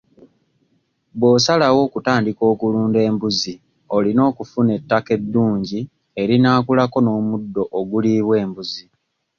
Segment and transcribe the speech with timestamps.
[1.19, 3.53] Bw'osalawo okutandika okulunda embuzi
[3.95, 5.79] olina okufuna ettaka eddungi
[6.21, 8.83] erinaakulako n'omuddo oguliibwa embuzi.